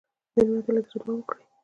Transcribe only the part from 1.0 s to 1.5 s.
دعا وکړئ.